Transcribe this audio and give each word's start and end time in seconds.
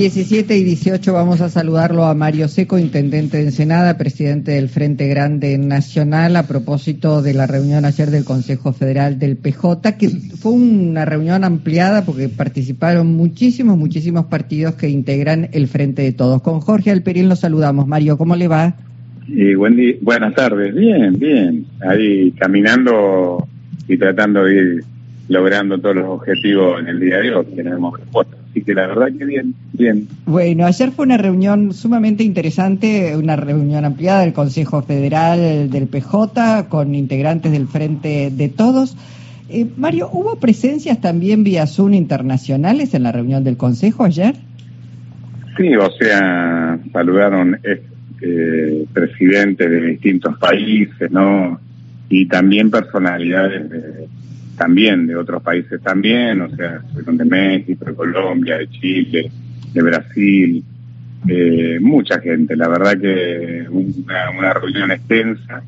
17 0.00 0.56
y 0.56 0.64
18 0.64 1.12
vamos 1.12 1.42
a 1.42 1.50
saludarlo 1.50 2.06
a 2.06 2.14
Mario 2.14 2.48
Seco, 2.48 2.78
intendente 2.78 3.36
de 3.36 3.42
Ensenada, 3.42 3.98
presidente 3.98 4.52
del 4.52 4.70
Frente 4.70 5.06
Grande 5.08 5.58
Nacional, 5.58 6.36
a 6.36 6.44
propósito 6.44 7.20
de 7.20 7.34
la 7.34 7.46
reunión 7.46 7.84
ayer 7.84 8.08
del 8.08 8.24
Consejo 8.24 8.72
Federal 8.72 9.18
del 9.18 9.36
PJ, 9.36 9.98
que 9.98 10.08
fue 10.08 10.52
una 10.52 11.04
reunión 11.04 11.44
ampliada 11.44 12.06
porque 12.06 12.30
participaron 12.30 13.08
muchísimos, 13.08 13.76
muchísimos 13.76 14.24
partidos 14.24 14.74
que 14.74 14.88
integran 14.88 15.50
el 15.52 15.68
Frente 15.68 16.00
de 16.00 16.12
Todos. 16.12 16.40
Con 16.40 16.60
Jorge 16.60 16.90
Alperín 16.90 17.28
lo 17.28 17.36
saludamos. 17.36 17.86
Mario, 17.86 18.16
¿cómo 18.16 18.36
le 18.36 18.48
va? 18.48 18.76
Y 19.28 19.52
buenas 19.54 20.34
tardes, 20.34 20.74
bien, 20.74 21.18
bien. 21.18 21.66
Ahí 21.86 22.30
caminando 22.38 23.46
y 23.86 23.98
tratando 23.98 24.44
de 24.44 24.54
ir 24.54 24.84
logrando 25.28 25.76
todos 25.76 25.96
los 25.96 26.06
objetivos 26.06 26.80
en 26.80 26.88
el 26.88 27.00
día 27.00 27.18
de 27.18 27.34
hoy 27.34 27.44
que 27.54 27.60
hemos 27.60 27.98
Así 28.50 28.62
que 28.62 28.74
la 28.74 28.88
verdad 28.88 29.08
que 29.16 29.24
bien, 29.24 29.54
bien. 29.72 30.08
Bueno, 30.26 30.66
ayer 30.66 30.90
fue 30.90 31.06
una 31.06 31.16
reunión 31.16 31.72
sumamente 31.72 32.24
interesante, 32.24 33.16
una 33.16 33.36
reunión 33.36 33.84
ampliada 33.84 34.22
del 34.22 34.32
Consejo 34.32 34.82
Federal 34.82 35.70
del 35.70 35.86
PJ 35.86 36.68
con 36.68 36.96
integrantes 36.96 37.52
del 37.52 37.68
Frente 37.68 38.30
de 38.32 38.48
Todos. 38.48 38.96
Eh, 39.48 39.66
Mario, 39.76 40.08
¿hubo 40.12 40.36
presencias 40.36 41.00
también 41.00 41.44
vía 41.44 41.66
Zoom 41.68 41.94
internacionales 41.94 42.92
en 42.94 43.04
la 43.04 43.12
reunión 43.12 43.44
del 43.44 43.56
Consejo 43.56 44.04
ayer? 44.04 44.34
Sí, 45.56 45.76
o 45.76 45.90
sea, 45.92 46.78
saludaron 46.92 47.56
eh, 47.62 48.84
presidentes 48.92 49.70
de 49.70 49.80
distintos 49.80 50.36
países, 50.38 51.10
¿no? 51.10 51.60
Y 52.08 52.26
también 52.26 52.70
personalidades 52.70 53.70
de 53.70 54.08
también 54.60 55.06
de 55.06 55.16
otros 55.16 55.42
países 55.42 55.80
también, 55.80 56.42
o 56.42 56.54
sea, 56.54 56.82
de 56.92 57.24
México, 57.24 57.86
de 57.86 57.94
Colombia, 57.94 58.58
de 58.58 58.68
Chile, 58.68 59.30
de 59.72 59.82
Brasil, 59.82 60.62
eh, 61.26 61.78
mucha 61.80 62.20
gente. 62.20 62.54
La 62.56 62.68
verdad 62.68 63.00
que 63.00 63.64
una, 63.70 64.28
una 64.38 64.52
reunión 64.52 64.90
extensa 64.90 65.62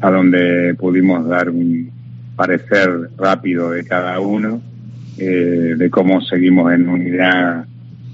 a 0.00 0.10
donde 0.10 0.74
pudimos 0.78 1.28
dar 1.28 1.50
un 1.50 1.90
parecer 2.34 3.10
rápido 3.18 3.72
de 3.72 3.84
cada 3.84 4.18
uno, 4.18 4.62
eh, 5.18 5.74
de 5.76 5.90
cómo 5.90 6.22
seguimos 6.22 6.72
en 6.72 6.88
unidad 6.88 7.66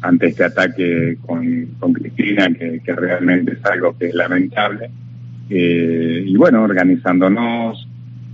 ante 0.02 0.26
este 0.26 0.42
ataque 0.42 1.16
con, 1.24 1.66
con 1.78 1.92
Cristina, 1.92 2.48
que, 2.52 2.80
que 2.84 2.92
realmente 2.92 3.52
es 3.52 3.64
algo 3.64 3.96
que 3.96 4.06
es 4.06 4.14
lamentable. 4.14 4.90
Eh, 5.48 6.24
y 6.26 6.36
bueno, 6.36 6.64
organizándonos, 6.64 7.87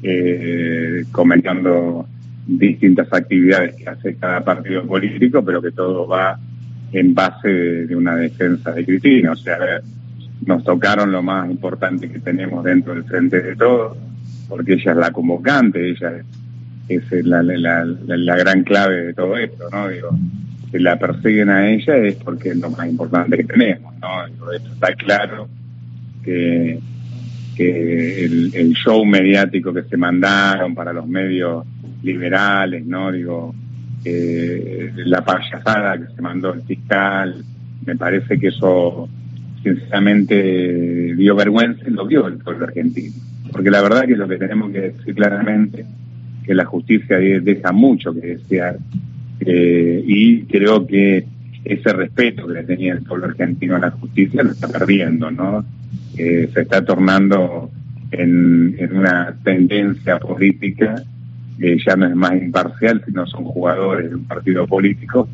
eh, 0.07 1.05
comentando 1.11 2.07
distintas 2.47 3.11
actividades 3.11 3.75
que 3.75 3.89
hace 3.89 4.17
cada 4.17 4.45
partido 4.45 4.87
político, 4.87 5.43
pero 5.43 5.63
que 5.63 5.73
todo 5.73 6.07
va 6.07 6.39
en 6.93 7.15
base 7.15 7.49
de, 7.49 7.97
una 7.97 8.15
defensa 8.15 8.73
de 8.73 8.85
Cristina. 8.85 9.33
O 9.33 9.37
sea, 9.37 9.57
nos 10.45 10.63
tocaron 10.63 11.11
lo 11.11 11.23
más 11.23 11.51
importante 11.51 12.11
que 12.11 12.19
tenemos 12.19 12.63
dentro 12.63 12.93
del 12.93 13.05
frente 13.05 13.41
de 13.41 13.57
todos, 13.57 13.97
porque 14.47 14.75
ella 14.75 14.93
es 14.93 14.99
la 14.99 15.11
convocante, 15.11 15.89
ella 15.89 16.13
es, 16.87 17.25
la, 17.25 17.43
la, 17.43 17.85
la, 18.07 18.37
gran 18.37 18.63
clave 18.63 19.07
de 19.07 19.15
todo 19.15 19.39
esto, 19.39 19.71
¿no? 19.73 19.89
Digo, 19.89 20.11
si 20.71 20.81
la 20.81 20.99
persiguen 20.99 21.49
a 21.49 21.71
ella 21.71 21.97
es 21.97 22.17
porque 22.17 22.51
es 22.51 22.57
lo 22.59 22.69
más 22.69 22.87
importante 22.87 23.39
que 23.39 23.45
tenemos, 23.45 23.95
¿no? 24.01 24.27
Digo, 24.27 24.53
esto 24.53 24.71
está 24.71 24.95
claro 24.95 25.49
que 26.23 26.79
que 27.55 28.25
el, 28.25 28.73
show 28.75 29.05
mediático 29.05 29.73
que 29.73 29.85
se 29.85 29.97
mandaron 29.97 30.75
para 30.75 30.93
los 30.93 31.07
medios 31.07 31.65
liberales, 32.03 32.85
¿no? 32.85 33.13
Digo, 33.13 33.55
la 34.05 35.25
payasada 35.25 35.99
que 35.99 36.15
se 36.15 36.23
mandó 36.23 36.53
el 36.53 36.63
fiscal, 36.63 37.45
me 37.87 37.97
parece 37.97 38.39
que 38.39 38.49
eso 38.49 39.09
sinceramente 39.63 41.15
dio 41.15 41.35
vergüenza 41.35 41.85
y 41.87 41.91
lo 41.91 42.07
vio 42.07 42.27
el 42.27 42.39
pueblo 42.39 42.67
argentino. 42.67 43.15
Porque 43.51 43.71
la 43.71 43.83
verdad 43.83 44.07
que 44.07 44.17
lo 44.17 44.29
que 44.29 44.37
tenemos 44.37 44.71
que 44.73 44.81
decir 44.81 45.15
claramente, 45.15 45.87
que 46.45 46.55
la 46.55 46.65
justicia 46.65 47.19
deja 47.19 47.73
mucho 47.73 48.13
que 48.13 48.37
desear, 48.37 48.79
eh, 49.41 50.03
y 50.07 50.43
creo 50.43 50.87
que 50.87 51.25
ese 51.65 51.93
respeto 51.93 52.47
que 52.47 52.55
le 52.55 52.65
tenía 52.65 52.93
el 52.93 53.03
pueblo 53.03 53.27
argentino 53.27 53.77
a 53.77 53.79
la 53.79 53.91
justicia 53.91 54.43
lo 54.43 54.53
está 54.53 54.69
perdiendo, 54.69 55.31
¿no? 55.31 55.65
Se 56.17 56.61
está 56.61 56.85
tornando 56.85 57.71
en, 58.11 58.97
una 58.97 59.35
tendencia 59.43 60.19
política 60.19 61.03
que 61.59 61.79
ya 61.79 61.97
no 61.97 62.07
es 62.07 62.15
más 62.15 62.33
imparcial, 62.33 63.03
sino 63.05 63.27
son 63.27 63.45
jugadores 63.45 64.11
de 64.11 64.17
un 64.17 64.25
partido 64.25 64.67
político 64.67 65.29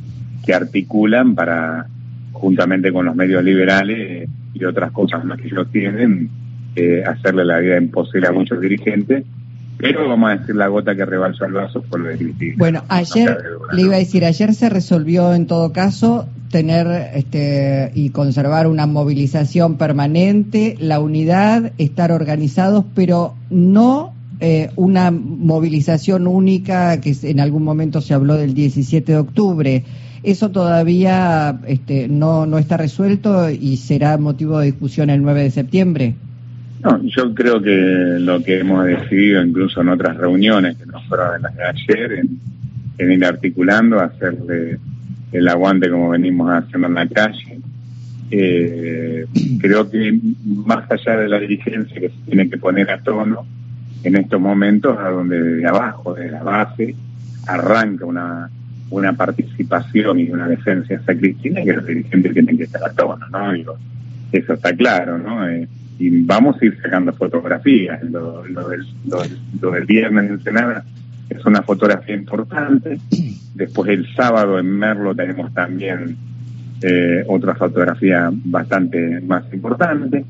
que 0.44 0.54
articulan 0.54 1.34
para, 1.34 1.86
juntamente 2.32 2.92
con 2.92 3.06
los 3.06 3.16
medios 3.16 3.42
liberales 3.42 4.28
y 4.54 4.64
otras 4.64 4.92
cosas 4.92 5.24
más 5.24 5.40
que 5.40 5.48
ellos 5.48 5.68
tienen, 5.70 6.28
eh, 6.76 7.02
hacerle 7.04 7.44
la 7.44 7.58
vida 7.58 7.78
imposible 7.78 8.28
a 8.28 8.32
muchos 8.32 8.60
dirigentes 8.60 9.24
pero 9.80 10.06
vamos 10.08 10.30
a 10.30 10.36
decir 10.36 10.54
la 10.54 10.68
gota 10.68 10.94
que 10.94 11.06
rebalsó 11.06 11.46
el 11.46 11.52
vaso 11.52 11.82
fue 11.88 12.00
lo 12.00 12.08
de 12.08 12.18
Cristina. 12.18 12.54
Bueno, 12.58 12.84
ayer, 12.88 13.38
le 13.72 13.82
iba 13.82 13.94
a 13.94 13.98
decir, 13.98 14.24
ayer 14.24 14.52
se 14.52 14.68
resolvió 14.68 15.32
en 15.32 15.46
todo 15.46 15.72
caso 15.72 16.28
tener 16.50 17.12
este, 17.14 17.92
y 17.94 18.10
conservar 18.10 18.66
una 18.66 18.86
movilización 18.86 19.76
permanente, 19.76 20.76
la 20.80 21.00
unidad, 21.00 21.72
estar 21.78 22.12
organizados, 22.12 22.84
pero 22.94 23.34
no 23.50 24.14
eh, 24.40 24.70
una 24.76 25.10
movilización 25.10 26.26
única 26.26 27.00
que 27.00 27.14
en 27.22 27.40
algún 27.40 27.62
momento 27.62 28.00
se 28.00 28.14
habló 28.14 28.36
del 28.36 28.54
17 28.54 29.12
de 29.12 29.18
octubre. 29.18 29.84
Eso 30.22 30.50
todavía 30.50 31.60
este, 31.66 32.08
no, 32.08 32.46
no 32.46 32.58
está 32.58 32.76
resuelto 32.76 33.48
y 33.48 33.76
será 33.76 34.18
motivo 34.18 34.58
de 34.58 34.66
discusión 34.66 35.08
el 35.10 35.22
9 35.22 35.42
de 35.44 35.50
septiembre. 35.50 36.14
No, 36.82 37.02
yo 37.04 37.34
creo 37.34 37.60
que 37.60 38.16
lo 38.18 38.42
que 38.42 38.60
hemos 38.60 38.86
decidido, 38.86 39.42
incluso 39.44 39.82
en 39.82 39.90
otras 39.90 40.16
reuniones 40.16 40.78
que 40.78 40.86
no 40.86 41.00
fueron 41.02 41.42
las 41.42 41.54
de 41.54 41.62
ayer, 41.62 42.12
en, 42.98 43.12
ir 43.12 43.24
articulando, 43.24 44.00
hacerle 44.00 44.78
el 45.32 45.48
aguante 45.48 45.90
como 45.90 46.10
venimos 46.10 46.50
haciendo 46.50 46.88
en 46.88 46.94
la 46.94 47.08
calle. 47.08 47.60
Eh, 48.30 49.26
creo 49.60 49.90
que 49.90 50.18
más 50.44 50.90
allá 50.90 51.16
de 51.16 51.28
la 51.28 51.38
dirigencia 51.38 52.00
que 52.00 52.08
se 52.08 52.24
tiene 52.26 52.48
que 52.48 52.58
poner 52.58 52.90
a 52.90 53.02
tono 53.02 53.44
en 54.04 54.16
estos 54.16 54.40
momentos, 54.40 54.96
a 54.98 55.10
donde 55.10 55.40
de 55.40 55.66
abajo, 55.66 56.14
de 56.14 56.30
la 56.30 56.42
base, 56.42 56.94
arranca 57.46 58.06
una, 58.06 58.48
una 58.90 59.12
participación 59.12 60.20
y 60.20 60.30
una 60.30 60.48
defensa 60.48 60.94
hacia 60.94 61.18
Cristina, 61.18 61.62
que 61.62 61.72
los 61.72 61.86
dirigentes 61.86 62.32
tienen 62.32 62.56
que 62.56 62.64
estar 62.64 62.82
a 62.84 62.92
tono, 62.92 63.26
¿no? 63.28 63.52
Digo, 63.52 63.76
eso 64.32 64.54
está 64.54 64.74
claro, 64.74 65.18
¿no? 65.18 65.48
Eh, 65.48 65.68
y 65.98 66.22
vamos 66.22 66.56
a 66.60 66.64
ir 66.64 66.78
sacando 66.82 67.12
fotografías. 67.12 68.02
Lo, 68.04 68.42
del, 68.42 68.86
lo, 69.06 69.70
del, 69.70 69.84
viernes 69.84 70.30
en 70.30 70.42
Senada 70.42 70.84
es 71.30 71.46
una 71.46 71.62
fotografía 71.62 72.14
importante. 72.14 72.98
Después 73.54 73.90
el 73.90 74.06
sábado 74.14 74.58
en 74.58 74.66
Merlo 74.66 75.14
tenemos 75.14 75.52
también 75.54 76.16
eh, 76.82 77.24
otra 77.28 77.54
fotografía 77.54 78.30
bastante 78.32 79.20
más 79.20 79.44
importante. 79.52 80.24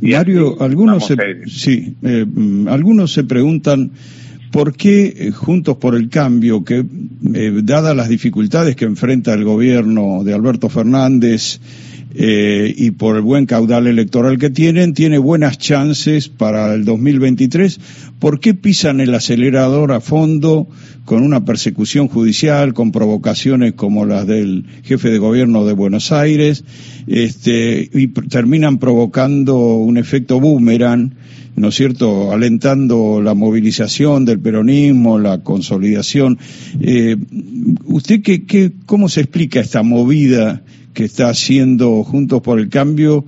Diario, 0.00 0.60
algunos 0.60 1.06
se, 1.06 1.16
sí, 1.46 1.96
eh, 2.02 2.24
mm, 2.24 2.68
algunos 2.68 3.12
se 3.12 3.24
preguntan 3.24 3.90
por 4.52 4.74
qué 4.74 5.14
eh, 5.16 5.30
Juntos 5.32 5.78
por 5.78 5.94
el 5.94 6.08
Cambio, 6.08 6.64
que 6.64 6.84
dadas 7.62 7.96
las 7.96 8.08
dificultades 8.08 8.76
que 8.76 8.84
enfrenta 8.84 9.34
el 9.34 9.44
gobierno 9.44 10.22
de 10.22 10.34
Alberto 10.34 10.68
Fernández, 10.68 11.60
eh, 12.14 12.72
y 12.76 12.92
por 12.92 13.16
el 13.16 13.22
buen 13.22 13.46
caudal 13.46 13.86
electoral 13.86 14.38
que 14.38 14.48
tienen, 14.48 14.94
tiene 14.94 15.18
buenas 15.18 15.58
chances 15.58 16.28
para 16.28 16.72
el 16.72 16.84
2023. 16.84 17.80
¿Por 18.18 18.40
qué 18.40 18.54
pisan 18.54 19.00
el 19.00 19.14
acelerador 19.14 19.92
a 19.92 20.00
fondo 20.00 20.68
con 21.04 21.22
una 21.22 21.44
persecución 21.44 22.08
judicial, 22.08 22.74
con 22.74 22.92
provocaciones 22.92 23.74
como 23.74 24.06
las 24.06 24.26
del 24.26 24.64
jefe 24.82 25.10
de 25.10 25.18
gobierno 25.18 25.66
de 25.66 25.72
Buenos 25.74 26.12
Aires, 26.12 26.64
este, 27.06 27.90
y 27.92 28.08
terminan 28.08 28.78
provocando 28.78 29.76
un 29.76 29.98
efecto 29.98 30.40
boomerang? 30.40 31.12
¿no 31.56 31.68
es 31.68 31.74
cierto?, 31.74 32.32
alentando 32.32 33.22
la 33.22 33.32
movilización 33.32 34.26
del 34.26 34.38
peronismo, 34.38 35.18
la 35.18 35.42
consolidación. 35.42 36.38
Eh, 36.80 37.16
¿Usted 37.86 38.22
qué, 38.22 38.44
qué, 38.44 38.72
cómo 38.84 39.08
se 39.08 39.22
explica 39.22 39.60
esta 39.60 39.82
movida 39.82 40.62
que 40.96 41.04
está 41.04 41.28
haciendo 41.28 42.02
Juntos 42.02 42.40
por 42.40 42.58
el 42.58 42.70
Cambio, 42.70 43.22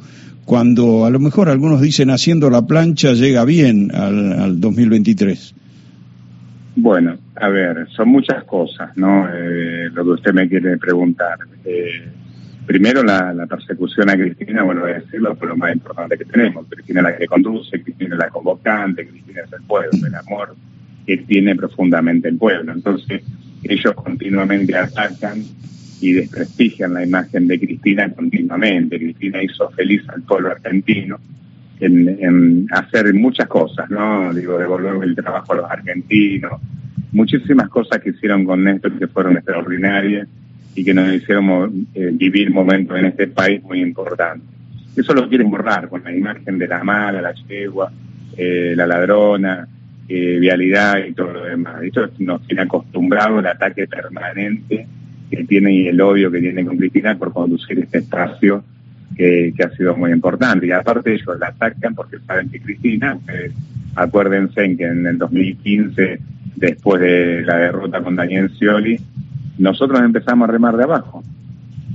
cuando 0.47 1.05
a 1.05 1.11
lo 1.11 1.21
mejor 1.21 1.51
algunos 1.51 1.83
dicen 1.83 2.09
haciendo 2.09 2.49
la 2.49 2.67
plancha 2.67 3.13
llega 3.13 3.45
bien 3.45 3.95
al, 3.95 4.59
2023? 4.59 5.55
Bueno, 6.77 7.19
a 7.37 7.49
ver, 7.49 7.87
son 7.95 8.09
muchas 8.09 8.43
cosas, 8.45 8.97
¿no? 8.97 9.29
Eh, 9.29 9.91
lo 9.93 10.03
que 10.03 10.11
usted 10.13 10.33
me 10.33 10.49
quiere 10.49 10.79
preguntar. 10.79 11.41
Eh, 11.63 12.09
primero, 12.65 13.03
la, 13.03 13.47
persecución 13.47 14.09
a 14.09 14.17
Cristina, 14.17 14.63
bueno, 14.63 14.81
voy 14.81 14.93
a 14.93 15.01
decirlo, 15.01 15.37
fue 15.37 15.49
lo 15.49 15.57
más 15.59 15.75
importante 15.75 16.17
que 16.17 16.25
tenemos. 16.25 16.65
Cristina 16.71 17.01
es 17.01 17.05
la 17.05 17.17
que 17.19 17.27
conduce, 17.27 17.83
Cristina 17.83 18.15
es 18.15 18.19
la 18.19 18.31
convocante, 18.31 19.07
Cristina 19.07 19.43
es 19.45 19.53
el 19.53 19.63
pueblo, 19.65 20.07
el 20.07 20.15
amor 20.15 20.57
que 21.07 21.19
tiene 21.19 21.55
profundamente 21.55 22.29
el 22.29 22.39
pueblo. 22.39 22.73
Entonces, 22.73 23.23
ellos 23.63 23.93
continuamente 23.93 24.75
atacan 24.75 25.43
y 26.01 26.13
desprestigian 26.13 26.95
la 26.95 27.05
imagen 27.05 27.47
de 27.47 27.59
Cristina 27.59 28.11
continuamente. 28.13 28.99
Cristina 28.99 29.43
hizo 29.43 29.69
feliz 29.71 30.03
al 30.09 30.23
pueblo 30.23 30.51
argentino 30.51 31.19
en, 31.81 32.67
hacer 32.71 33.13
muchas 33.15 33.47
cosas, 33.49 33.89
¿no? 33.91 34.33
Digo, 34.33 34.59
devolver 34.59 35.03
el 35.03 35.15
trabajo 35.15 35.53
a 35.53 35.57
los 35.57 35.71
argentinos, 35.71 36.61
muchísimas 37.13 37.69
cosas 37.69 38.01
que 38.01 38.11
hicieron 38.11 38.45
con 38.45 38.65
Néstor 38.65 38.99
que 38.99 39.07
fueron 39.07 39.37
extraordinarias 39.37 40.29
y 40.75 40.85
que 40.85 40.95
nos 40.95 41.13
hicieron 41.13 41.87
eh, 41.95 42.11
vivir 42.13 42.51
momentos 42.51 42.99
en 42.99 43.07
este 43.07 43.27
país 43.29 43.63
muy 43.63 43.81
importantes. 43.81 44.49
Eso 44.97 45.15
lo 45.15 45.29
quieren 45.29 45.51
borrar 45.51 45.89
con 45.89 46.03
la 46.03 46.13
imagen 46.13 46.59
de 46.59 46.67
la 46.67 46.83
mala, 46.83 47.23
la 47.23 47.35
chegua, 47.35 47.91
eh, 48.37 48.75
la 48.77 48.87
ladrona, 48.87 49.67
eh, 50.09 50.39
vialidad 50.41 51.05
y 51.05 51.13
todo 51.13 51.33
lo 51.33 51.45
demás. 51.45 51.83
Esto 51.83 52.09
nos 52.19 52.43
tiene 52.47 52.63
acostumbrado 52.63 53.39
el 53.39 53.47
ataque 53.47 53.87
permanente 53.87 54.87
que 55.31 55.45
tiene 55.45 55.73
y 55.73 55.89
el 55.89 56.01
odio 56.01 56.31
que 56.31 56.41
tiene 56.41 56.65
con 56.65 56.77
Cristina 56.77 57.17
por 57.17 57.33
conducir 57.33 57.79
este 57.79 57.99
espacio 57.99 58.65
que, 59.17 59.53
ha 59.65 59.77
sido 59.77 59.97
muy 59.97 60.13
importante. 60.13 60.67
Y 60.67 60.73
aparte 60.73 61.13
ellos 61.13 61.39
la 61.39 61.49
atacan 61.49 61.95
porque 61.95 62.19
saben 62.27 62.49
que 62.49 62.61
Cristina, 62.61 63.19
acuérdense 63.95 64.65
en 64.65 64.77
que 64.77 64.85
en 64.85 65.07
el 65.07 65.19
2015, 65.19 66.19
después 66.57 67.01
de 67.01 67.43
la 67.43 67.59
derrota 67.59 68.01
con 68.01 68.17
Daniel 68.17 68.51
Scioli, 68.51 68.99
nosotros 69.59 70.01
empezamos 70.01 70.49
a 70.49 70.53
remar 70.53 70.77
de 70.77 70.85
abajo. 70.85 71.23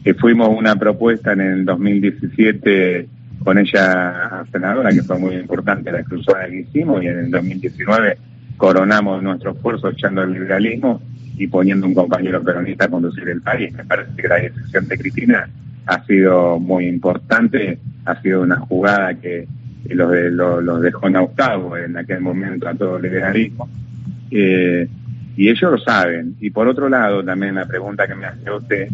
Que 0.04 0.14
fuimos 0.14 0.50
una 0.50 0.76
propuesta 0.76 1.32
en 1.32 1.42
el 1.42 1.66
2017 1.66 3.08
con 3.44 3.58
ella 3.58 4.44
senadora, 4.52 4.90
que 4.90 5.02
fue 5.02 5.18
muy 5.18 5.36
importante 5.36 5.92
la 5.92 6.04
cruzada 6.04 6.48
que 6.48 6.62
hicimos, 6.62 7.04
y 7.04 7.08
en 7.08 7.20
el 7.20 7.32
2019 7.32 8.18
coronamos 8.64 9.22
nuestro 9.22 9.52
esfuerzo 9.52 9.90
echando 9.90 10.22
el 10.24 10.32
liberalismo 10.32 11.02
y 11.38 11.48
poniendo 11.48 11.86
un 11.86 11.94
compañero 11.94 12.42
peronista 12.42 12.86
a 12.86 12.88
conducir 12.88 13.28
el 13.28 13.42
país. 13.42 13.74
Me 13.74 13.84
parece 13.84 14.16
que 14.16 14.26
la 14.26 14.36
decisión 14.36 14.88
de 14.88 14.98
Cristina 14.98 15.50
ha 15.86 16.06
sido 16.06 16.58
muy 16.60 16.88
importante, 16.88 17.78
ha 18.06 18.22
sido 18.22 18.42
una 18.42 18.56
jugada 18.56 19.16
que, 19.16 19.46
los, 19.90 20.10
de, 20.10 20.32
los, 20.32 20.82
dejó 20.82 21.10
en 21.10 21.18
octavo 21.18 21.76
en 21.76 21.98
aquel 21.98 22.22
momento 22.22 22.70
a 22.70 22.74
todo 22.74 22.96
el 22.96 23.04
liberalismo. 23.04 23.68
Eh, 24.32 24.88
y 25.36 25.50
ellos 25.50 25.70
lo 25.70 25.78
saben. 25.80 26.38
Y 26.40 26.50
por 26.50 26.66
otro 26.70 26.88
lado, 26.88 27.22
también 27.22 27.56
la 27.56 27.66
pregunta 27.66 28.08
que 28.08 28.16
me 28.16 28.28
hace 28.28 28.50
usted 28.50 28.88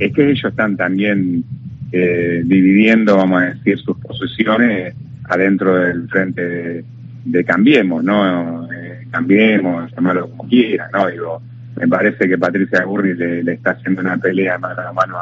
es 0.00 0.12
que 0.12 0.30
ellos 0.30 0.46
están 0.46 0.76
también 0.76 1.44
eh, 1.92 2.42
dividiendo, 2.44 3.18
vamos 3.18 3.40
a 3.40 3.46
decir, 3.50 3.78
sus 3.78 3.96
posiciones 3.98 4.96
adentro 5.26 5.76
del 5.76 6.08
frente 6.08 6.84
de, 7.24 7.44
Cambiemos, 7.44 8.02
¿no? 8.02 8.68
Eh, 9.12 9.18
cambiemos, 9.18 9.92
llamarlo 9.92 10.30
como 10.30 10.48
quiera, 10.48 10.88
¿no? 10.92 11.06
Digo, 11.08 11.42
me 11.76 11.86
parece 11.88 12.28
que 12.28 12.38
Patricia 12.38 12.84
Burri 12.84 13.14
le, 13.14 13.52
está 13.52 13.72
haciendo 13.72 14.00
una 14.00 14.16
pelea 14.16 14.58
mano 14.58 14.80
a 14.80 14.92
mano 14.92 15.16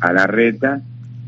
a, 0.00 0.12
la 0.12 0.26
reta 0.26 0.80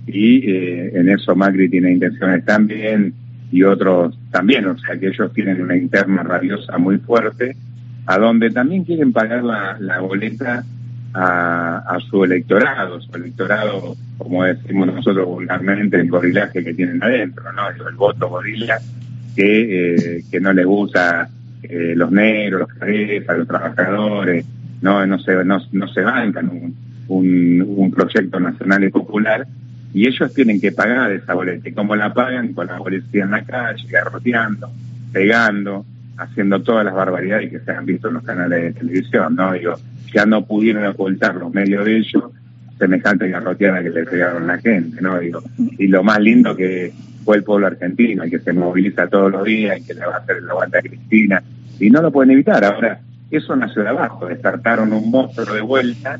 y 0.06 0.51
eh, 0.51 0.91
en 0.95 1.09
eso 1.09 1.35
Macri 1.35 1.69
tiene 1.69 1.93
intenciones 1.93 2.45
también 2.45 3.15
y 3.53 3.62
otros 3.62 4.19
también, 4.31 4.67
o 4.67 4.77
sea 4.79 4.99
que 4.99 5.09
ellos 5.09 5.33
tienen 5.33 5.62
una 5.62 5.77
interna 5.77 6.25
rabiosa 6.25 6.77
muy 6.77 6.99
fuerte, 6.99 7.56
a 8.06 8.19
donde 8.19 8.51
también 8.51 8.85
quieren 8.85 9.12
pagar 9.12 9.45
la, 9.45 10.01
boleta 10.01 10.65
a, 11.15 11.97
su 12.11 12.25
electorado, 12.25 13.01
su 13.01 13.15
electorado, 13.15 13.95
como 14.19 14.43
decimos 14.43 14.89
nosotros 14.89 15.27
vulgarmente, 15.27 16.01
el 16.01 16.11
gorilaje 16.11 16.65
que 16.65 16.75
tienen 16.75 17.03
adentro, 17.03 17.45
¿no? 17.53 17.71
El, 17.71 17.95
voto 17.95 18.29
gorila 18.29 18.79
que, 19.37 19.95
eh, 19.95 20.25
que 20.29 20.41
no 20.41 20.53
le 20.53 20.65
gusta 20.65 21.29
eh, 21.69 21.95
los 21.97 22.11
negros, 22.11 22.61
los 22.61 22.79
cabezas, 22.79 23.39
los 23.39 23.49
trabajadores, 23.49 24.47
no, 24.81 25.07
no, 25.07 25.19
se, 25.19 25.45
no, 25.45 25.61
se 25.89 26.01
bancan 26.03 26.51
un, 27.09 27.75
un, 27.77 27.91
proyecto 27.91 28.39
nacional 28.39 28.85
y 28.85 28.91
popular 28.91 29.47
y 29.93 30.07
ellos 30.07 30.33
tienen 30.35 30.61
que 30.61 30.73
pagar 30.73 31.13
esa 31.13 31.35
boleta. 31.35 31.69
¿Y 31.69 31.73
cómo 31.73 31.97
la 31.97 32.13
pagan? 32.13 32.53
Con 32.53 32.67
la 32.67 32.79
policía 32.79 33.25
en 33.25 33.31
la 33.31 33.45
calle, 33.45 33.87
garroteando, 33.89 34.71
pegando, 35.13 35.87
haciendo 36.17 36.61
todas 36.63 36.85
las 36.85 36.95
barbaridades 36.95 37.51
que 37.51 37.61
se 37.61 37.73
han 37.73 37.87
visto 37.87 38.09
en 38.09 38.15
los 38.15 38.25
canales 38.25 38.63
de 38.63 38.81
televisión, 38.81 39.37
¿no? 39.37 39.53
Digo, 39.53 39.75
ya 40.13 40.27
no 40.27 40.45
pudieron 40.45 40.85
ocultar 40.87 41.35
los 41.37 41.53
medios 41.53 41.85
de 41.85 41.97
ellos 41.99 42.25
semejante 42.79 43.29
garroteada 43.29 43.83
que 43.83 43.91
le 43.91 44.05
pegaron 44.05 44.47
la 44.47 44.59
gente, 44.59 45.01
¿no? 45.01 45.19
Digo, 45.19 45.43
y 45.79 45.87
lo 45.87 46.03
más 46.03 46.19
lindo 46.21 46.57
que 46.57 46.93
fue 47.25 47.37
el 47.37 47.44
pueblo 47.44 47.67
argentino, 47.67 48.23
el 48.23 48.31
que 48.31 48.38
se 48.38 48.53
moviliza 48.53 49.09
todos 49.09 49.32
los 49.32 49.44
días, 49.44 49.81
y 49.81 49.85
que 49.85 49.94
le 49.94 50.00
va 50.00 50.17
a 50.17 50.19
hacer 50.19 50.43
la 50.43 50.53
aguanta 50.53 50.79
a 50.79 50.82
Cristina, 50.82 51.43
y 51.81 51.91
no 51.91 52.03
lo 52.03 52.12
pueden 52.12 52.32
evitar. 52.32 52.65
Ahora, 52.65 53.00
eso 53.31 53.56
nació 53.56 53.82
de 53.82 53.88
abajo, 53.88 54.26
despertaron 54.26 54.93
un 54.93 55.11
monstruo 55.11 55.55
de 55.55 55.61
vuelta, 55.61 56.19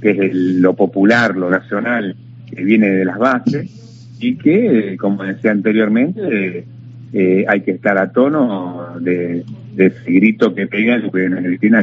que 0.00 0.10
es 0.10 0.34
lo 0.34 0.74
popular, 0.74 1.36
lo 1.36 1.50
nacional, 1.50 2.16
que 2.48 2.62
viene 2.62 2.90
de 2.90 3.04
las 3.04 3.18
bases, 3.18 4.16
y 4.20 4.36
que, 4.36 4.96
como 5.00 5.24
decía 5.24 5.50
anteriormente, 5.50 6.64
eh, 7.12 7.44
hay 7.48 7.60
que 7.62 7.72
estar 7.72 7.98
a 7.98 8.12
tono 8.12 8.94
de, 9.00 9.44
de 9.74 9.92
ese 10.06 10.54
que 10.54 10.66
pega 10.66 11.00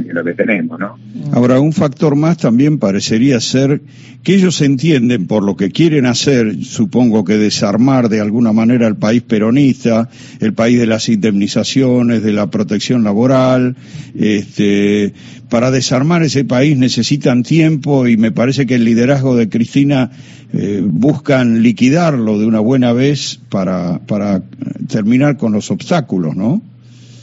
que 0.04 0.14
lo 0.14 0.24
que 0.24 0.34
tenemos, 0.34 0.80
¿no? 0.80 0.98
Ahora, 1.32 1.60
un 1.60 1.74
factor 1.74 2.16
más 2.16 2.38
también 2.38 2.78
parecería 2.78 3.40
ser 3.40 3.82
que 4.24 4.36
ellos 4.36 4.62
entienden 4.62 5.28
por 5.28 5.44
lo 5.44 5.56
que 5.56 5.72
quieren 5.72 6.06
hacer, 6.06 6.64
supongo 6.64 7.24
que 7.24 7.38
desarmar 7.38 8.10
de 8.10 8.20
alguna 8.20 8.52
manera 8.52 8.88
el 8.88 8.96
país 8.96 9.22
peronista, 9.24 10.10
el 10.40 10.54
país 10.54 10.78
de 10.78 10.88
las 10.88 11.10
indemnizaciones, 11.10 12.22
de 12.22 12.34
la 12.34 12.52
protección 12.52 13.04
laboral, 13.04 13.76
este, 14.16 15.14
para 15.50 15.72
desarmar 15.72 16.22
ese 16.24 16.46
país 16.46 16.78
necesitan 16.78 17.44
tiempo 17.44 18.08
y 18.08 18.18
me 18.18 18.32
parece 18.32 18.66
que 18.66 18.76
el 18.76 18.86
liderazgo 18.86 19.36
de 19.36 19.50
Cristina 19.50 20.12
eh, 20.54 20.82
buscan 20.84 21.64
liquidarlo 21.64 22.40
de 22.40 22.46
una 22.46 22.60
buena 22.60 22.94
vez 22.94 23.40
para, 23.50 24.00
para 24.00 24.44
terminar 24.88 25.38
con 25.38 25.54
los 25.54 25.72
obstáculos, 25.72 26.36
¿no? 26.36 26.62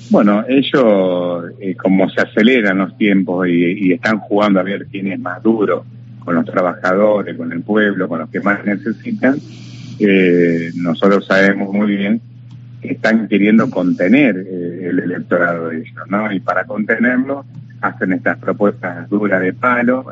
Bueno, 0.09 0.45
ellos, 0.49 1.53
eh, 1.61 1.75
como 1.75 2.09
se 2.09 2.21
aceleran 2.21 2.79
los 2.79 2.97
tiempos 2.97 3.49
y, 3.49 3.93
están 3.93 4.19
jugando 4.21 4.61
a 4.61 4.63
ver 4.63 4.87
quién 4.87 5.09
es 5.09 5.19
más 5.19 5.43
duro 5.43 5.85
con 6.25 6.35
los 6.35 6.45
trabajadores, 6.45 7.37
con 7.37 7.53
el 7.53 7.63
pueblo, 7.63 8.09
con 8.09 8.21
los 8.21 8.31
que 8.31 8.41
más 8.41 8.65
necesitan, 8.65 9.37
eh, 9.99 10.71
nosotros 10.77 11.27
sabemos 11.27 11.73
muy 11.73 11.97
bien 11.97 12.21
que 12.83 12.93
están 12.93 13.27
queriendo 13.27 13.69
contener 13.71 14.37
eh, 14.37 14.89
el 14.91 14.99
electorado 15.01 15.69
de 15.69 15.79
ellos, 15.79 16.05
¿no? 16.09 16.31
Y 16.33 16.41
para 16.41 16.65
contenerlo 16.65 17.45
hacen 17.81 18.13
estas 18.13 18.39
propuestas 18.39 19.09
duras 19.09 19.41
de 19.41 19.53
palo, 19.53 20.07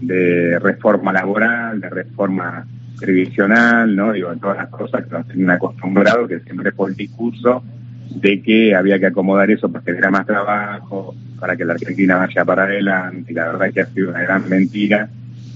de 0.00 0.58
reforma 0.58 1.12
laboral, 1.12 1.80
de 1.80 1.88
reforma 1.90 2.66
previsional, 2.98 3.94
¿no? 3.94 4.12
Digo, 4.12 4.34
todas 4.36 4.58
las 4.58 4.68
cosas 4.68 5.04
que 5.04 5.10
nos 5.10 5.26
tienen 5.26 5.50
acostumbrados, 5.50 6.28
que 6.28 6.40
siempre 6.40 6.72
por 6.72 6.90
el 6.90 6.96
discurso 6.96 7.62
de 8.10 8.42
que 8.42 8.74
había 8.74 8.98
que 8.98 9.06
acomodar 9.06 9.50
eso 9.50 9.70
para 9.70 9.84
diera 9.92 10.10
más 10.10 10.26
trabajo, 10.26 11.14
para 11.38 11.56
que 11.56 11.64
la 11.64 11.74
Argentina 11.74 12.16
vaya 12.16 12.44
para 12.44 12.64
adelante. 12.64 13.32
Y 13.32 13.34
la 13.34 13.46
verdad 13.46 13.68
es 13.68 13.74
que 13.74 13.80
ha 13.80 13.86
sido 13.86 14.10
una 14.10 14.22
gran 14.22 14.48
mentira 14.48 15.08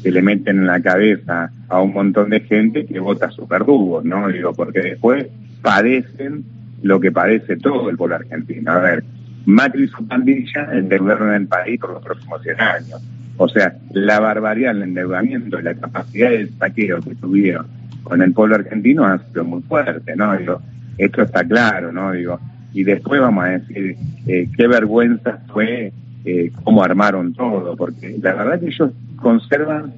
que 0.02 0.10
le 0.10 0.22
meten 0.22 0.58
en 0.58 0.66
la 0.66 0.80
cabeza 0.80 1.50
a 1.68 1.80
un 1.80 1.92
montón 1.92 2.30
de 2.30 2.40
gente 2.40 2.86
que 2.86 3.00
vota 3.00 3.30
sus 3.30 3.48
verdugos, 3.48 4.04
¿no? 4.04 4.28
Digo, 4.28 4.52
porque 4.52 4.80
después 4.80 5.26
padecen 5.62 6.44
lo 6.82 7.00
que 7.00 7.10
padece 7.10 7.56
todo 7.56 7.88
el 7.88 7.96
pueblo 7.96 8.16
argentino. 8.16 8.70
A 8.70 8.78
ver, 8.78 9.04
Macri 9.46 9.84
y 9.84 9.88
su 9.88 10.06
pandilla 10.06 10.68
endeudaron 10.72 11.32
el 11.34 11.46
país 11.46 11.80
por 11.80 11.94
los 11.94 12.02
próximos 12.02 12.42
100 12.42 12.60
años. 12.60 13.02
O 13.36 13.48
sea, 13.48 13.74
la 13.92 14.20
barbaridad, 14.20 14.76
el 14.76 14.82
endeudamiento 14.82 15.58
y 15.58 15.62
la 15.62 15.74
capacidad 15.74 16.30
de 16.30 16.48
saqueo 16.58 17.00
que 17.00 17.14
tuvieron 17.16 17.66
con 18.02 18.20
el 18.22 18.32
pueblo 18.32 18.56
argentino 18.56 19.04
ha 19.06 19.18
sido 19.18 19.44
muy 19.44 19.62
fuerte, 19.62 20.14
¿no? 20.14 20.36
Digo, 20.36 20.60
esto 20.98 21.22
está 21.22 21.44
claro, 21.44 21.92
¿no? 21.92 22.12
Digo, 22.12 22.38
y 22.72 22.84
después 22.84 23.20
vamos 23.20 23.44
a 23.44 23.48
decir 23.48 23.96
eh, 24.26 24.48
qué 24.56 24.66
vergüenza 24.66 25.38
fue 25.52 25.92
eh, 26.24 26.50
cómo 26.62 26.82
armaron 26.82 27.34
todo, 27.34 27.76
porque 27.76 28.16
la 28.20 28.34
verdad 28.34 28.60
que 28.60 28.66
ellos 28.66 28.90
conservan 29.16 29.92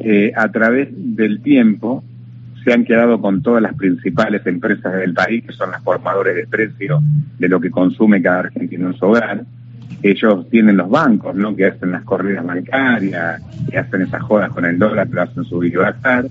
eh, 0.00 0.32
a 0.36 0.50
través 0.50 0.88
del 0.92 1.40
tiempo, 1.40 2.04
se 2.64 2.72
han 2.72 2.84
quedado 2.84 3.20
con 3.20 3.42
todas 3.42 3.62
las 3.62 3.74
principales 3.74 4.46
empresas 4.46 4.92
del 4.94 5.14
país, 5.14 5.44
que 5.44 5.52
son 5.52 5.70
las 5.70 5.82
formadores 5.82 6.36
de 6.36 6.46
precio 6.46 7.00
de 7.38 7.48
lo 7.48 7.60
que 7.60 7.70
consume 7.70 8.20
cada 8.20 8.40
argentino 8.40 8.88
en 8.88 8.94
su 8.94 9.06
hogar. 9.06 9.44
Ellos 10.02 10.48
tienen 10.50 10.76
los 10.76 10.90
bancos, 10.90 11.34
¿no? 11.34 11.56
Que 11.56 11.66
hacen 11.66 11.92
las 11.92 12.04
corridas 12.04 12.44
bancarias, 12.44 13.42
que 13.70 13.78
hacen 13.78 14.02
esas 14.02 14.22
jodas 14.22 14.50
con 14.50 14.64
el 14.64 14.78
dólar, 14.78 15.08
que 15.08 15.14
lo 15.14 15.22
hacen 15.22 15.44
subir 15.44 15.72
y 15.72 15.76
bajar 15.76 16.26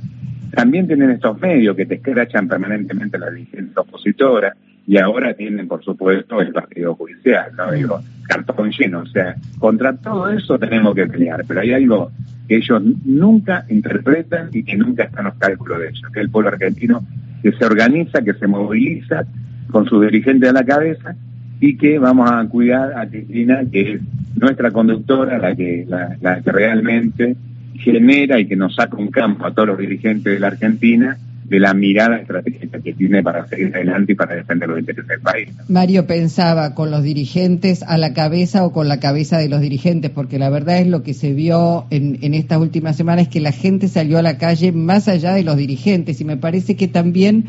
también 0.52 0.88
tienen 0.88 1.12
estos 1.12 1.40
medios 1.40 1.76
que 1.76 1.86
te 1.86 1.96
escrachan 1.96 2.48
permanentemente 2.48 3.18
la 3.18 3.30
dirigencia 3.30 3.82
opositora 3.82 4.56
y 4.88 4.98
ahora 4.98 5.34
tienen, 5.34 5.68
por 5.68 5.84
supuesto, 5.84 6.40
el 6.40 6.54
partido 6.54 6.96
judicial, 6.96 7.52
¿no? 7.58 7.72
Digo, 7.72 8.00
cartón 8.28 8.72
lleno. 8.72 9.00
O 9.02 9.06
sea, 9.08 9.36
contra 9.60 9.94
todo 9.94 10.30
eso 10.30 10.58
tenemos 10.58 10.96
que 10.96 11.08
pelear, 11.08 11.44
pero 11.46 11.60
hay 11.60 11.74
algo 11.74 12.12
que 12.48 12.56
ellos 12.56 12.82
nunca 13.04 13.66
interpretan 13.70 14.50
y 14.54 14.64
que 14.64 14.78
nunca 14.78 15.04
están 15.04 15.26
los 15.26 15.36
cálculos 15.36 15.80
de 15.80 15.90
ellos, 15.90 16.10
que 16.14 16.20
es 16.20 16.26
el 16.26 16.32
pueblo 16.32 16.50
argentino 16.50 17.06
que 17.44 17.52
se 17.52 17.66
organiza, 17.66 18.22
que 18.22 18.34
se 18.34 18.48
moviliza 18.48 19.26
con 19.70 19.86
su 19.86 20.00
dirigente 20.02 20.48
a 20.48 20.54
la 20.54 20.64
cabeza 20.64 21.16
y 21.60 21.76
que 21.76 22.00
vamos 22.00 22.32
a 22.32 22.48
cuidar 22.48 22.98
a 22.98 23.08
Cristina, 23.08 23.64
que 23.70 23.94
es 23.94 24.02
nuestra 24.36 24.72
conductora, 24.72 25.38
la 25.38 25.54
que, 25.54 25.86
la 25.88 26.42
que 26.42 26.52
realmente 26.52 27.36
genera 27.78 28.40
y 28.40 28.48
que 28.48 28.56
nos 28.56 28.76
saca 28.76 28.98
un 28.98 29.08
campo 29.08 29.46
a 29.46 29.54
todos 29.54 29.70
los 29.70 29.78
dirigentes 29.78 30.34
de 30.34 30.40
la 30.40 30.48
Argentina 30.48 31.18
de 31.48 31.60
la 31.62 31.74
mirada 31.74 32.18
estratégica 32.18 32.80
que 32.80 32.94
tiene 32.94 33.24
para 33.24 33.48
seguir 33.48 33.74
adelante 33.74 34.12
y 34.12 34.16
para 34.16 34.36
defender 34.36 34.68
los 34.68 34.80
intereses 34.80 35.08
del 35.08 35.22
país. 35.22 35.50
Mario 35.70 36.06
pensaba 36.06 36.76
con 36.76 36.92
los 36.92 37.04
dirigentes 37.04 37.84
a 37.84 37.98
la 37.98 38.14
cabeza 38.14 38.66
o 38.66 38.74
con 38.74 38.90
la 38.90 39.00
cabeza 39.00 39.38
de 39.38 39.48
los 39.48 39.62
dirigentes, 39.62 40.12
porque 40.12 40.40
la 40.40 40.50
verdad 40.50 40.80
es 40.80 40.88
lo 40.88 41.04
que 41.04 41.14
se 41.14 41.32
vio 41.34 41.86
en, 41.90 42.20
en 42.22 42.34
estas 42.34 42.60
últimas 42.60 42.98
semanas, 42.98 43.30
que 43.30 43.40
la 43.40 43.54
gente 43.54 43.88
salió 43.88 44.18
a 44.18 44.22
la 44.22 44.38
calle 44.38 44.74
más 44.74 45.08
allá 45.08 45.34
de 45.34 45.44
los 45.44 45.56
dirigentes 45.56 46.20
y 46.20 46.26
me 46.26 46.36
parece 46.36 46.76
que 46.76 46.90
también 46.90 47.46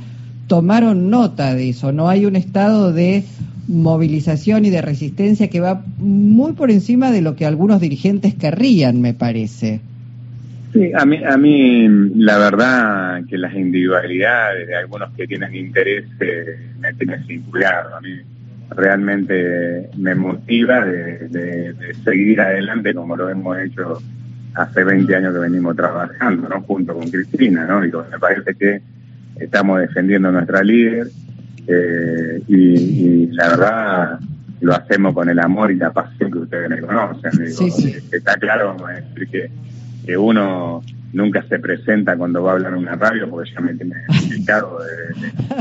tomaron 0.46 1.10
nota 1.10 1.54
de 1.54 1.70
eso, 1.70 1.92
no 1.92 2.08
hay 2.08 2.24
un 2.24 2.36
estado 2.36 2.92
de 2.92 3.24
movilización 3.66 4.64
y 4.64 4.70
de 4.70 4.80
resistencia 4.80 5.50
que 5.50 5.60
va 5.60 5.84
muy 5.98 6.52
por 6.52 6.70
encima 6.70 7.10
de 7.10 7.20
lo 7.20 7.36
que 7.36 7.44
algunos 7.44 7.80
dirigentes 7.80 8.34
querrían, 8.34 9.00
me 9.00 9.12
parece. 9.12 9.80
Sí, 10.72 10.92
a 10.94 11.04
mí, 11.06 11.22
a 11.24 11.36
mí 11.36 11.88
la 12.16 12.38
verdad 12.38 13.22
que 13.28 13.38
las 13.38 13.54
individualidades 13.54 14.66
de 14.66 14.76
algunos 14.76 15.10
que 15.14 15.26
tienen 15.26 15.54
interés 15.54 16.04
eh, 16.20 16.58
me 16.78 16.92
tienen 16.94 17.26
vinculado. 17.26 17.96
A 17.96 18.00
mí 18.00 18.20
realmente 18.70 19.88
me 19.96 20.14
motiva 20.14 20.84
de, 20.84 21.94
seguir 22.04 22.40
adelante 22.40 22.94
como 22.94 23.16
lo 23.16 23.28
hemos 23.30 23.58
hecho 23.58 23.98
hace 24.54 24.84
20 24.84 25.14
años 25.14 25.32
que 25.32 25.40
venimos 25.40 25.76
trabajando, 25.76 26.48
¿no? 26.48 26.60
Junto 26.62 26.94
con 26.94 27.08
Cristina, 27.10 27.64
¿no? 27.64 27.84
Y 27.84 27.90
me 27.90 28.18
parece 28.18 28.54
que 28.54 28.82
estamos 29.36 29.80
defendiendo 29.80 30.28
a 30.28 30.32
nuestra 30.32 30.62
líder 30.62 31.08
eh, 31.66 32.42
y, 32.48 33.26
la 33.28 33.48
verdad 33.48 34.20
lo 34.60 34.74
hacemos 34.74 35.14
con 35.14 35.28
el 35.28 35.38
amor 35.38 35.70
y 35.70 35.76
la 35.76 35.92
pasión 35.92 36.32
que 36.32 36.38
ustedes 36.38 36.68
me 36.68 36.80
conocen. 36.80 37.30
Está 38.10 38.34
claro 38.34 38.76
que, 39.30 39.48
que 40.08 40.16
uno 40.16 40.82
nunca 41.12 41.42
se 41.50 41.58
presenta 41.58 42.16
cuando 42.16 42.42
va 42.42 42.52
a 42.52 42.54
hablar 42.54 42.72
en 42.72 42.78
una 42.78 42.94
radio 42.94 43.28
porque 43.28 43.50
ya 43.52 43.60
me 43.60 43.74
tiene 43.74 43.94
explicado 44.08 44.78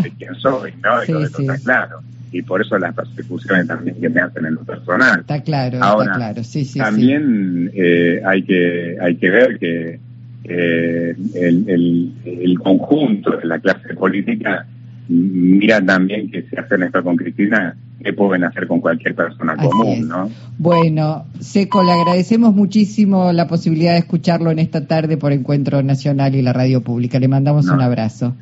de, 0.02 0.10
quién 0.12 0.36
soy, 0.36 0.74
¿no? 0.82 1.04
Y 1.04 1.22
eso 1.22 1.42
está 1.42 1.58
claro. 1.58 2.00
Y 2.32 2.44
por 2.44 2.62
eso 2.62 2.78
las 2.80 2.96
persecuciones 2.96 3.68
también 3.68 4.00
que 4.00 4.08
me 4.08 4.22
hacen 4.22 4.46
en 4.46 4.56
lo 4.56 4.64
personal. 4.64 5.20
Está 5.20 5.42
claro, 5.42 5.80
Ahora, 5.82 6.06
está 6.06 6.16
claro. 6.16 6.44
Sí, 6.46 6.64
sí, 6.64 6.80
también 6.80 7.72
eh, 7.74 8.22
hay 8.26 8.44
que 8.44 8.96
hay 9.02 9.18
que 9.18 9.30
ver 9.30 9.60
que 9.60 10.00
eh, 10.46 11.16
el, 11.36 12.14
el, 12.24 12.60
conjunto 12.60 13.32
de 13.32 13.46
la 13.48 13.60
clase 13.60 13.96
política 13.96 14.66
mira 15.10 15.84
también 15.84 16.30
que 16.30 16.44
se 16.44 16.60
hacen 16.60 16.84
esto 16.84 17.04
con 17.04 17.16
Cristina, 17.16 17.76
que 18.04 18.14
pueden 18.14 18.44
hacer 18.44 18.68
con 18.68 18.80
cualquier 18.80 19.16
persona 19.16 19.56
común, 19.56 20.08
¿no? 20.08 20.30
Bueno, 20.58 21.26
Seco, 21.40 21.84
le 21.84 21.92
agradecemos 21.92 22.54
muchísimo 22.54 23.32
la 23.32 23.48
posibilidad 23.48 23.94
de 23.94 24.00
escucharlo 24.00 24.52
en 24.52 24.60
esta 24.60 24.86
tarde 24.86 25.18
por 25.18 25.32
Encuentro 25.32 25.82
Nacional 25.84 26.36
y 26.36 26.42
la 26.42 26.54
Radio 26.54 26.82
Pública. 26.82 27.20
Le 27.20 27.28
mandamos 27.28 27.68
un 27.68 27.82
abrazo. 27.82 28.36